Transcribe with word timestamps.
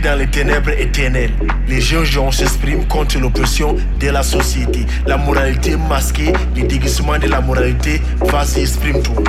Dans 0.00 0.18
les 0.18 0.26
ténèbres 0.26 0.70
éternelles, 0.70 1.32
les 1.68 1.80
jeunes 1.80 2.04
gens 2.04 2.30
s'expriment 2.30 2.86
contre 2.86 3.18
l'oppression 3.18 3.76
de 3.98 4.08
la 4.08 4.22
société. 4.22 4.86
La 5.06 5.16
moralité 5.16 5.76
masquée, 5.76 6.32
les 6.54 6.62
déguisements 6.62 7.18
de 7.18 7.26
la 7.26 7.40
moralité, 7.40 8.00
vas-y, 8.20 8.60
exprime-toi. 8.60 9.22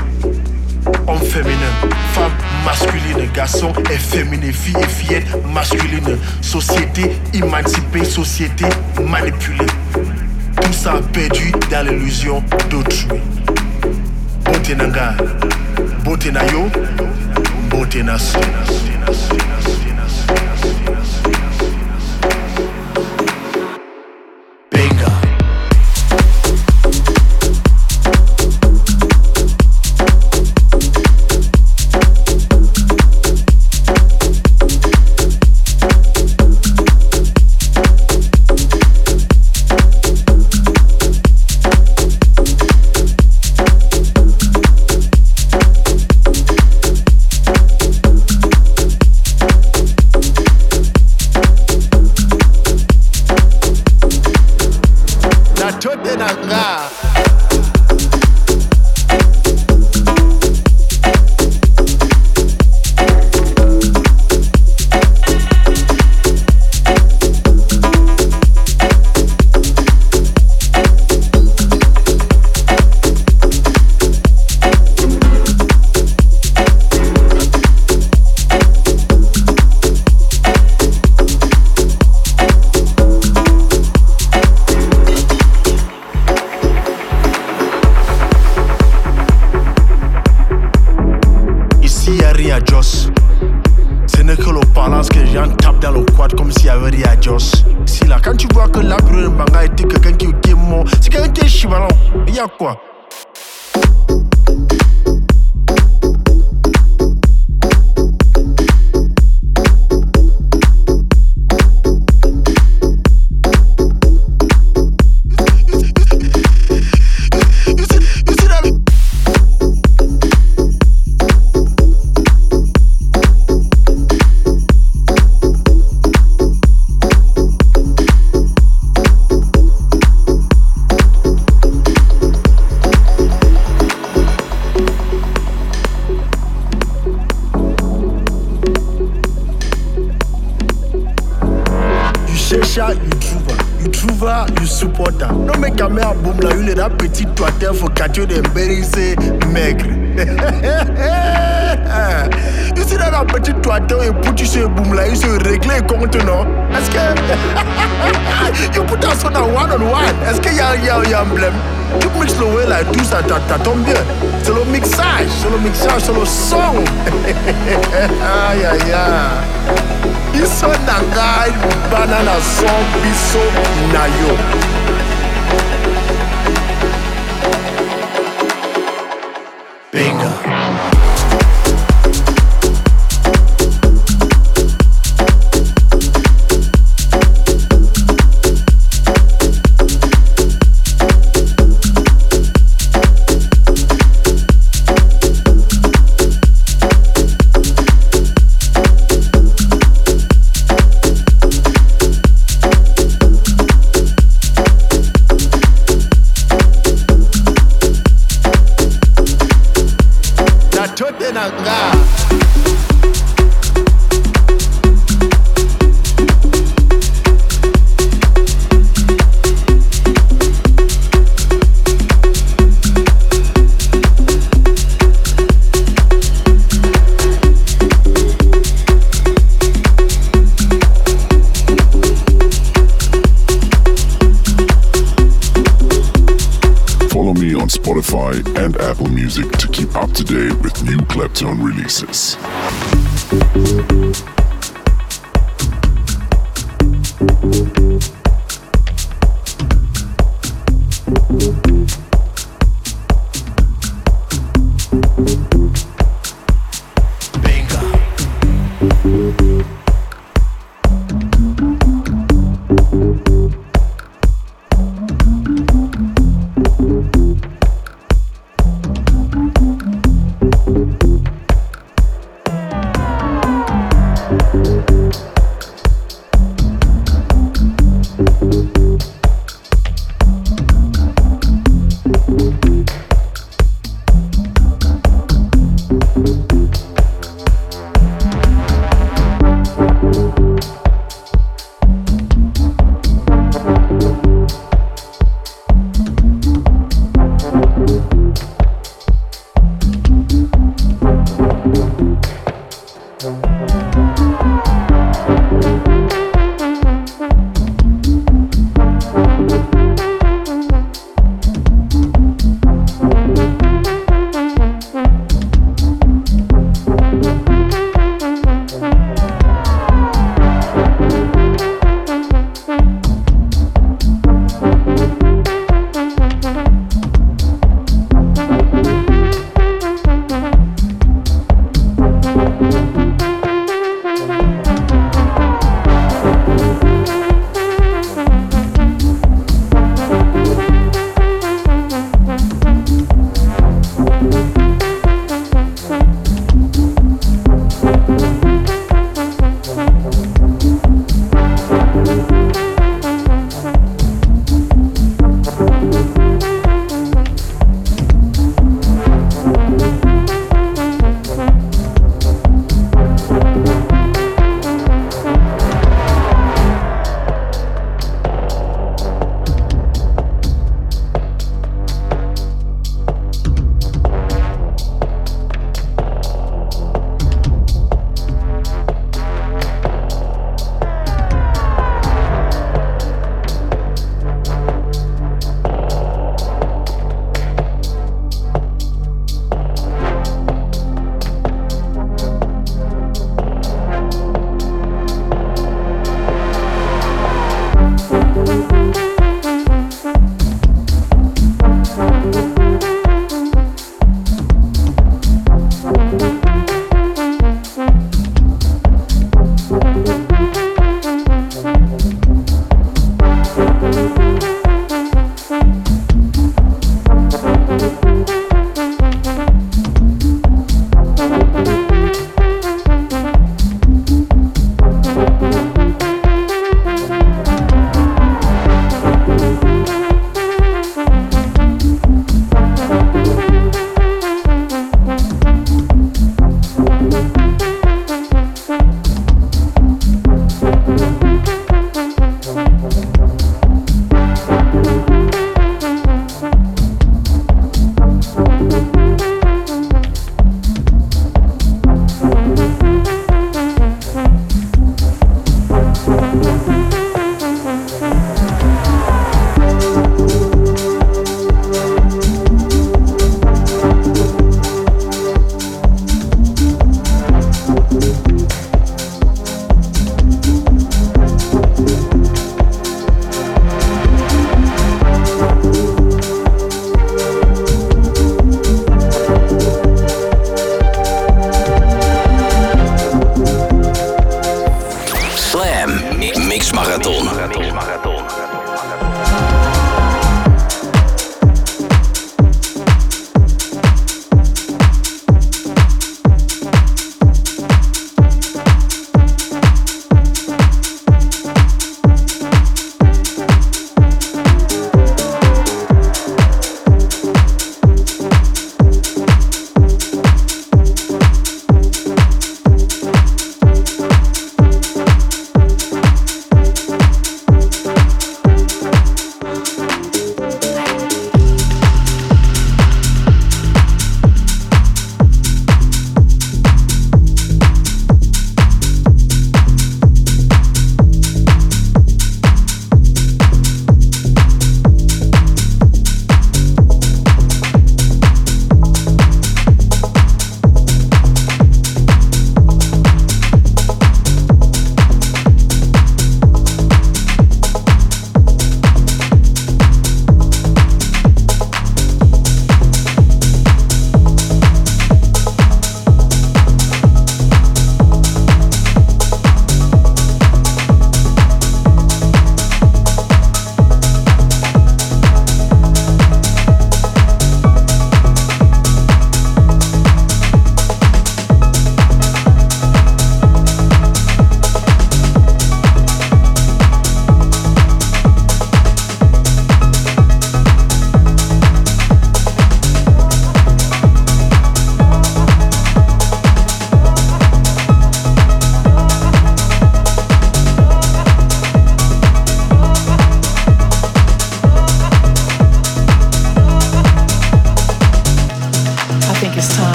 Homme 1.08 1.22
féminin, 1.22 1.72
femme 2.14 2.32
masculine, 2.66 3.30
garçon 3.34 3.74
et 3.92 3.98
féminin, 3.98 4.52
fille 4.52 4.76
et 4.82 4.88
fillette 4.88 5.28
masculine, 5.54 6.18
société 6.42 7.12
émancipée, 7.34 8.06
société 8.06 8.66
manipulée. 9.04 9.66
Tout 10.62 10.74
ça 10.74 11.00
perdu 11.14 11.52
dans 11.70 11.88
l'illusion 11.88 12.44
d'autrui. 12.70 13.08
Beauté 14.46 14.76
nanga, 14.76 15.16
beauté 16.04 16.32
na 16.32 16.46
yo, 16.48 16.70
beauté 17.70 18.04
na. 18.04 18.18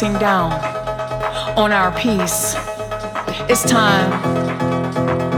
Pressing 0.00 0.18
down 0.18 0.50
on 1.58 1.72
our 1.72 1.92
peace. 1.92 2.54
It's 3.50 3.64
time 3.64 4.10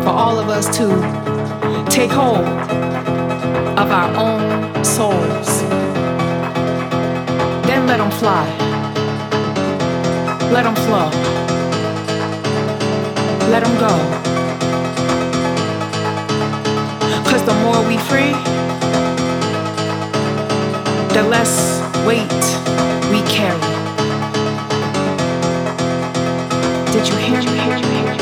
for 0.05 0.11
all 0.11 0.39
of 0.39 0.49
us 0.49 0.67
to 0.77 0.87
take 1.91 2.13
hold 2.13 2.47
of 3.77 3.91
our 3.91 4.15
own 4.15 4.85
souls. 4.85 5.63
Then 7.67 7.89
let 7.89 7.97
them 7.97 8.13
fly. 8.13 8.47
Let 10.53 10.63
them 10.63 10.77
flow. 10.87 11.11
Let 13.51 13.65
them 13.65 13.75
go. 13.81 13.95
Cause 17.29 17.45
the 17.45 17.55
more 17.65 17.83
we 17.89 17.99
free, 18.07 18.35
the 21.15 21.29
less 21.29 21.81
weight 22.07 22.31
we 23.11 23.23
carry. 23.29 23.72
Did 27.03 27.11
you 27.11 27.17
hear 27.19 28.22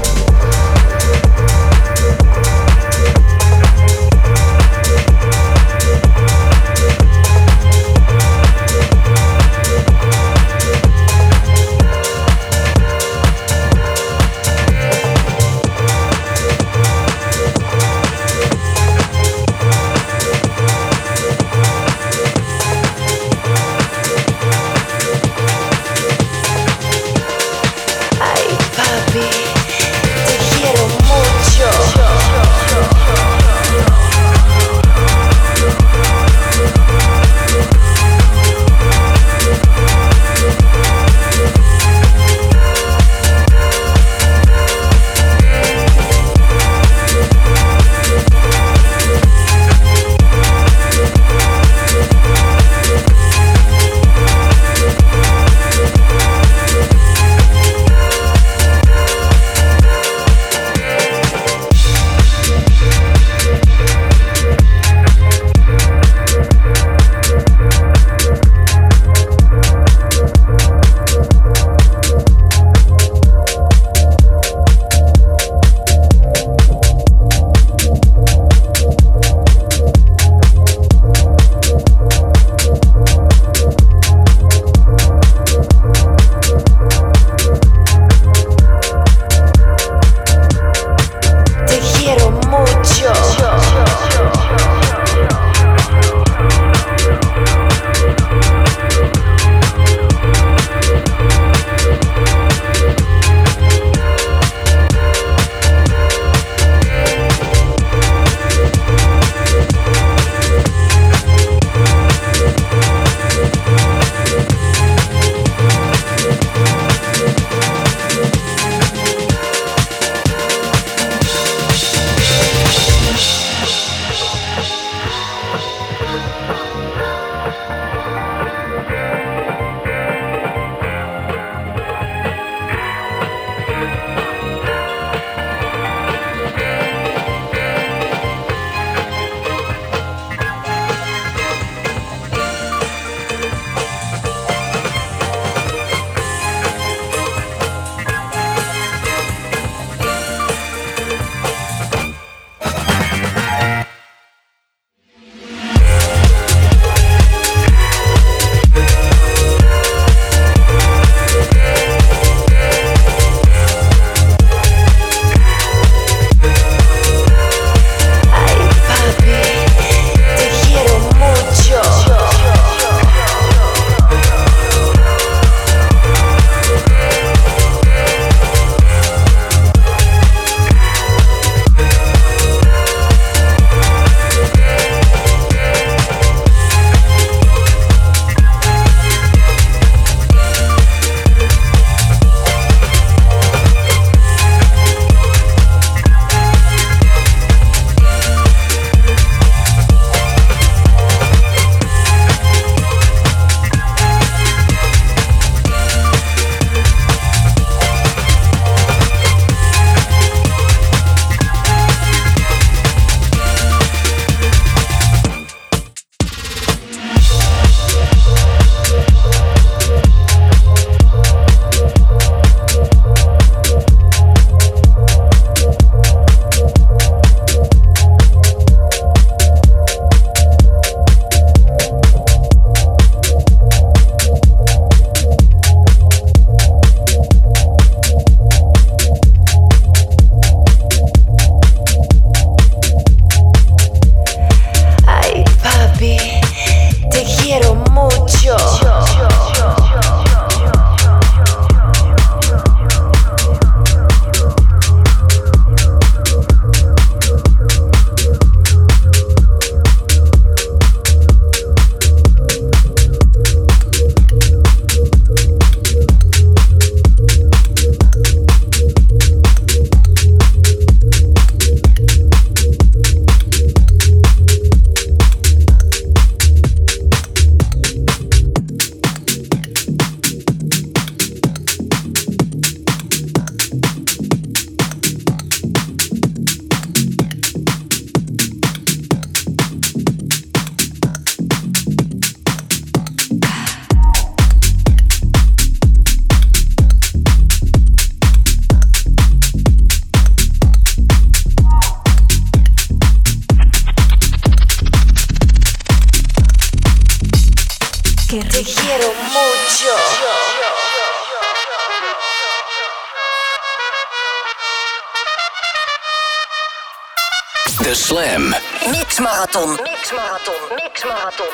De 317.83 317.95
Slam. 317.95 318.53
Mix 318.91 319.19
Marathon. 319.19 319.71
Mix 319.83 320.13
Marathon. 320.13 320.53
Mix 320.75 321.03
Marathon. 321.03 321.45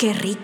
Qué 0.00 0.12
rico. 0.12 0.41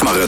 Schmarre 0.00 0.26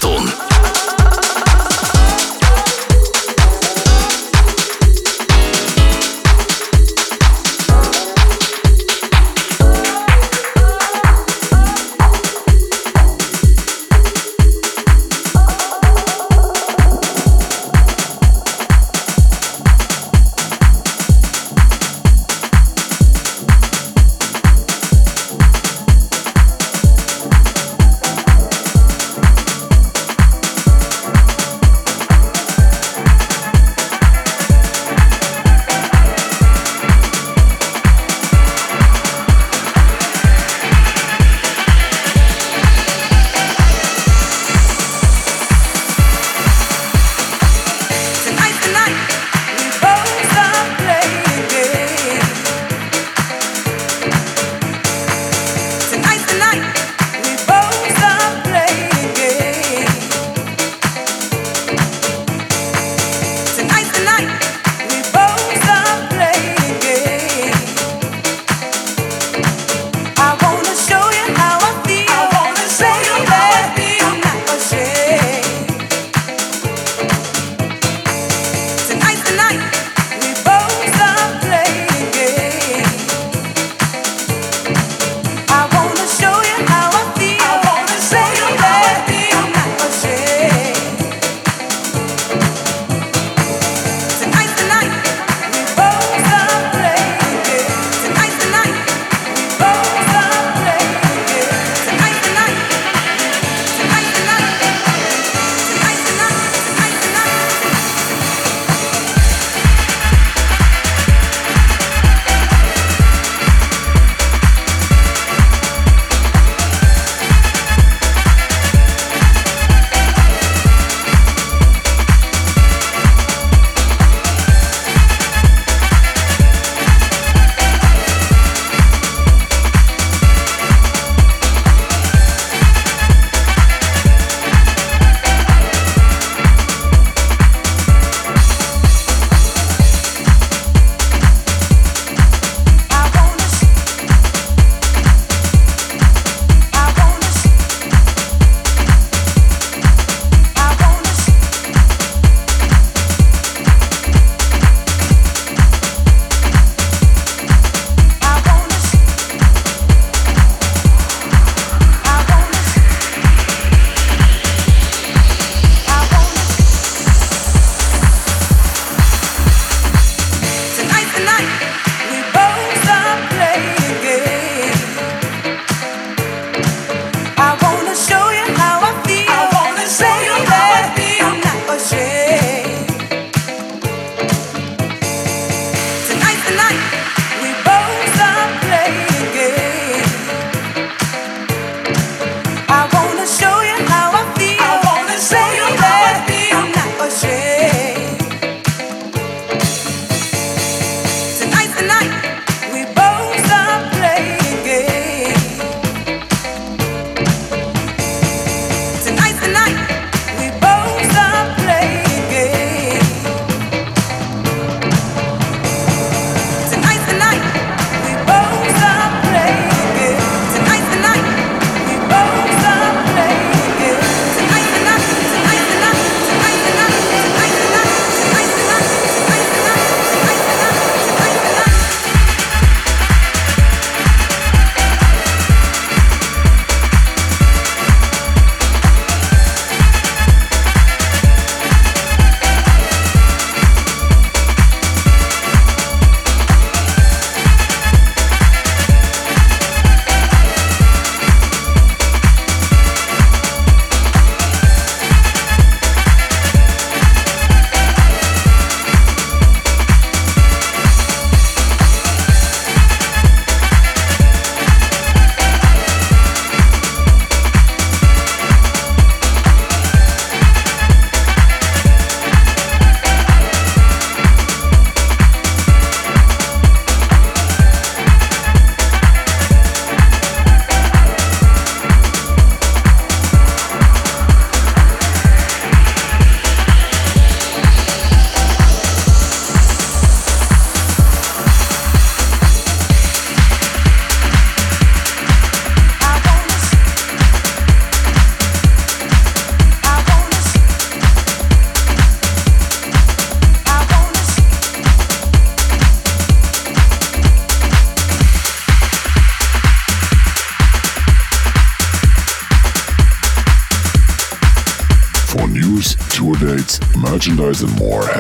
and 317.63 317.79
more, 317.79 318.12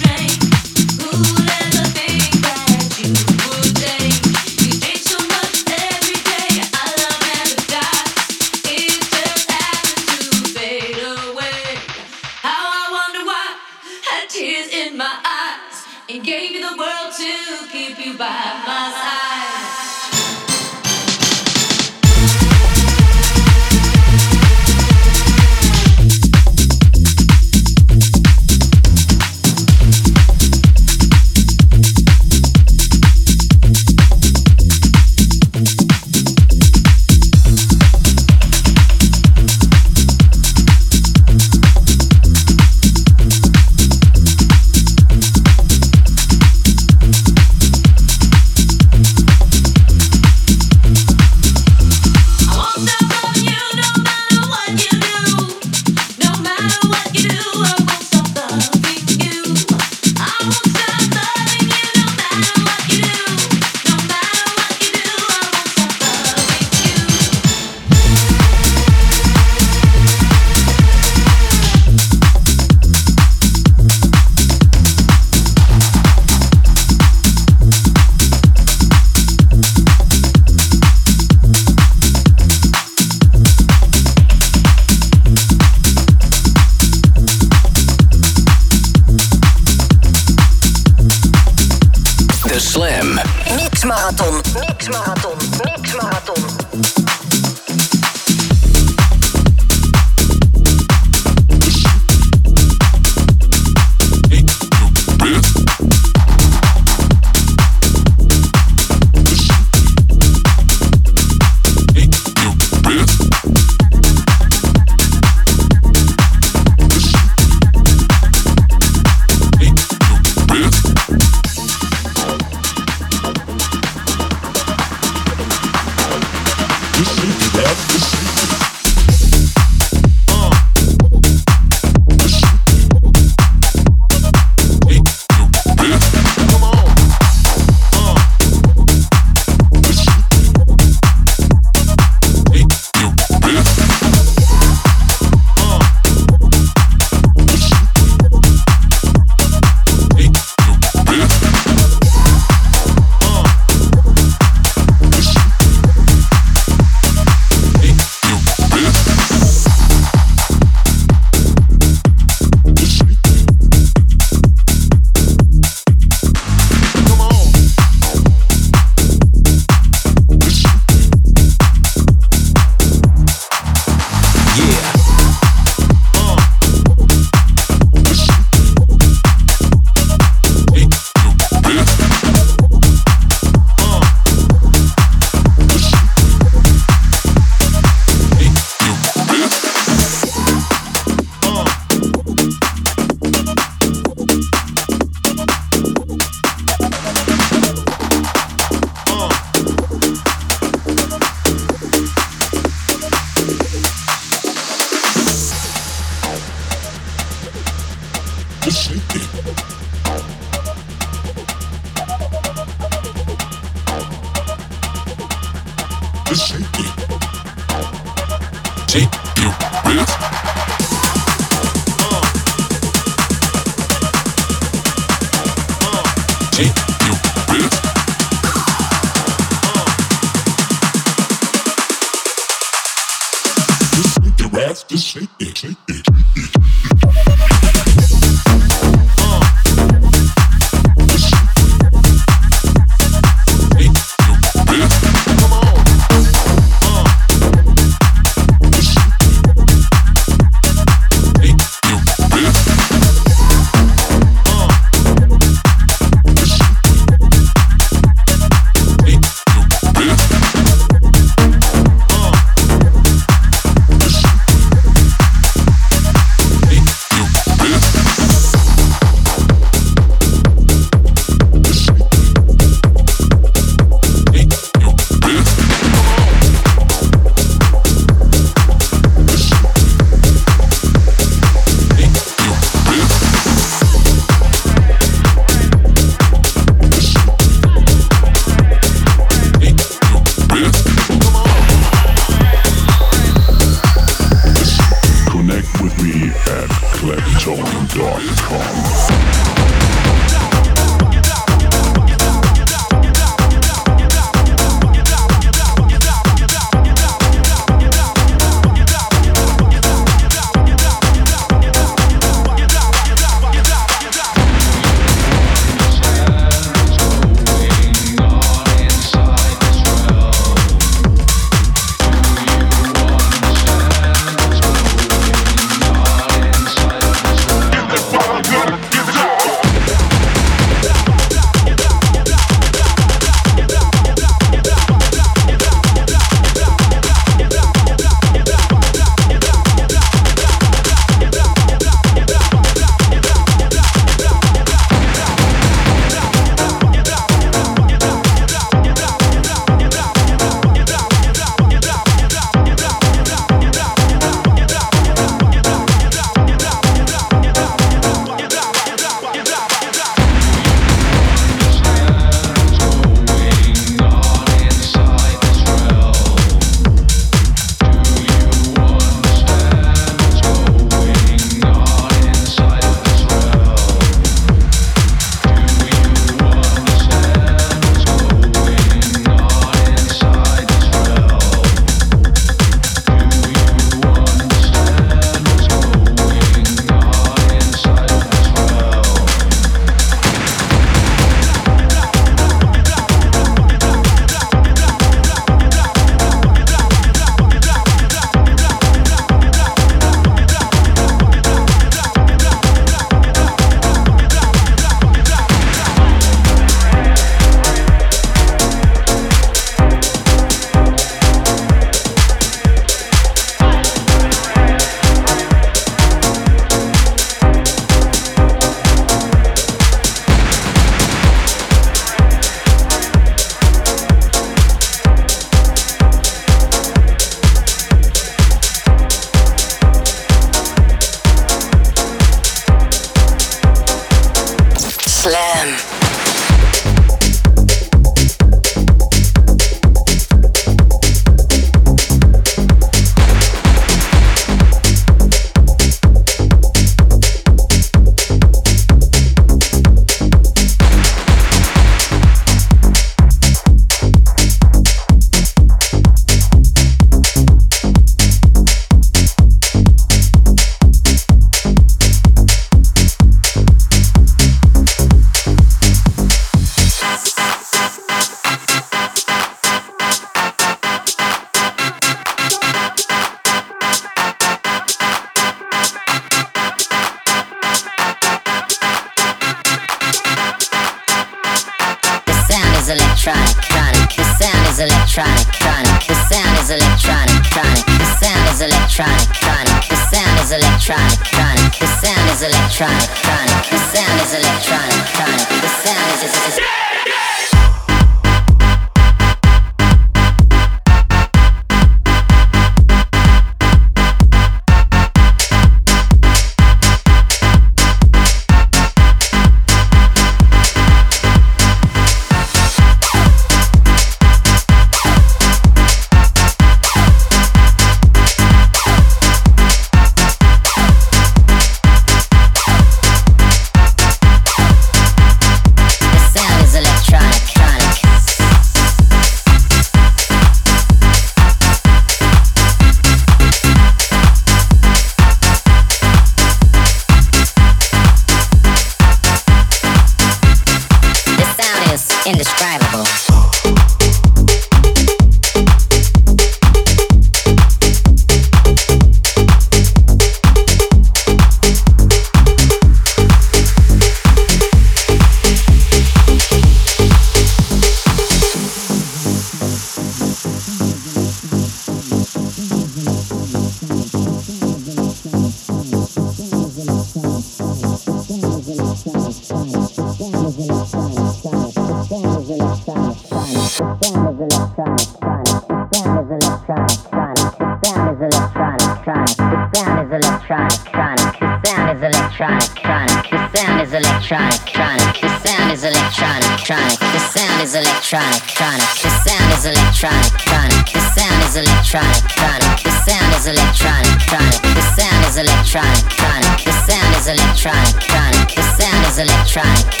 indescribable. 599.53 600.00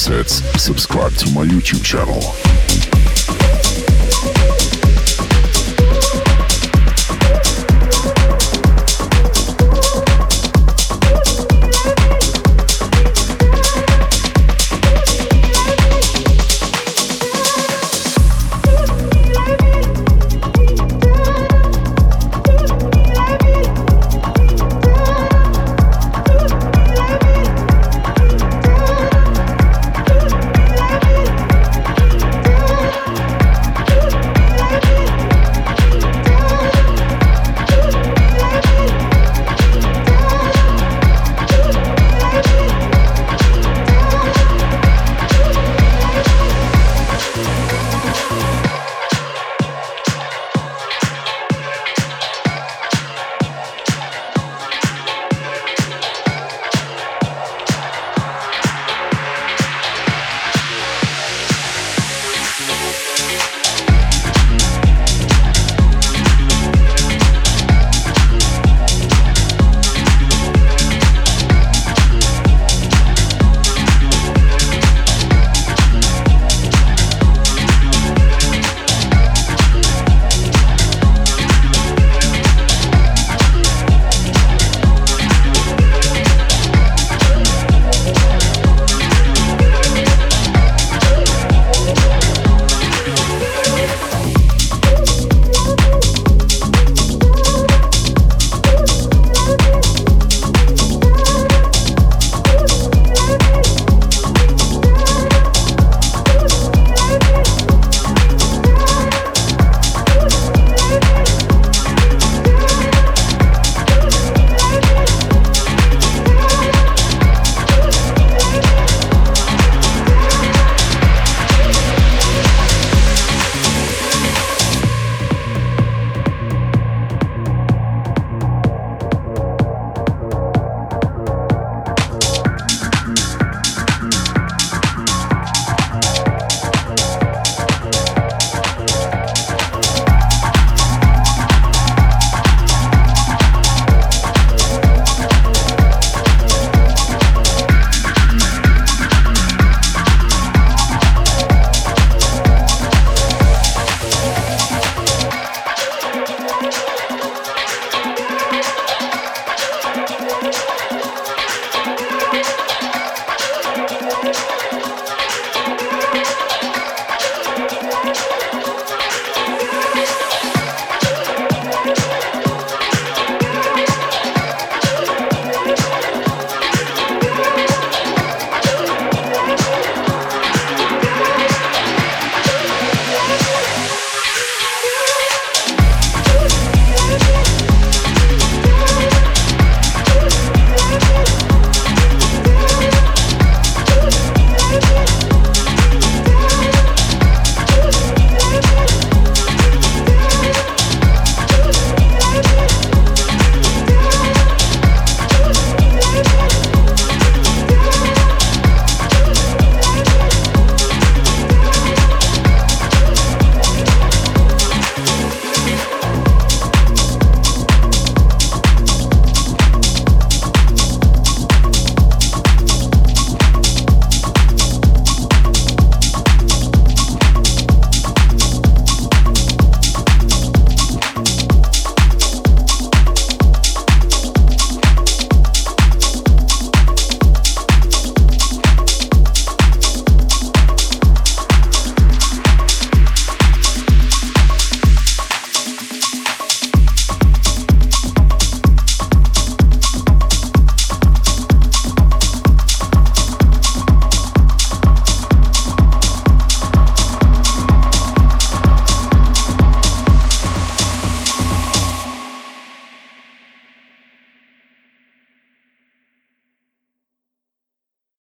Sets, 0.00 0.39